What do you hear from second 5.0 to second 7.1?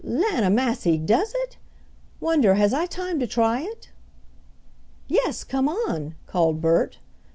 "Yes, come on," called Bert.